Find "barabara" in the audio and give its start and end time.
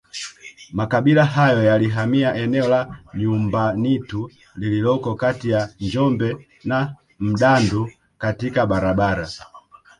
8.65-9.29